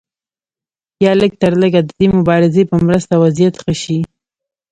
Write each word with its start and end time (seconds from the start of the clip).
یا 1.03 1.11
لږترلږه 1.21 1.81
د 1.85 1.89
دې 1.99 2.07
مبارزې 2.17 2.63
په 2.71 2.75
مرسته 2.85 3.13
وضعیت 3.23 3.55
ښه 3.63 3.73
شي. 3.81 3.99